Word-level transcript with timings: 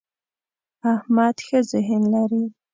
احمد 0.93 1.35
ښه 1.45 1.59
ذهن 1.71 2.01
لري. 2.13 2.43